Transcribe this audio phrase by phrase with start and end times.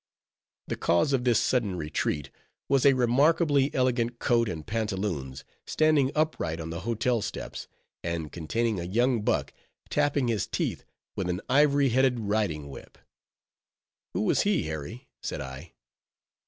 [0.65, 2.31] The cause of this sudden retreat,
[2.67, 7.67] was a remarkably elegant coat and pantaloons, standing upright on the hotel steps,
[8.03, 9.53] and containing a young buck,
[9.91, 10.85] tapping his teeth
[11.15, 12.97] with an ivory headed riding whip.
[14.13, 15.73] "Who was he, Harry?" said I.